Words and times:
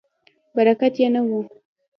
برکت 0.55 0.95
یې 1.01 1.07
نه 1.13 1.21
و. 1.27 1.29